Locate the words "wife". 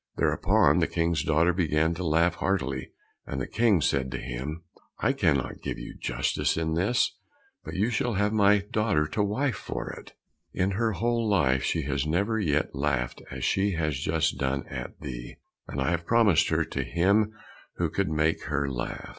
9.23-9.55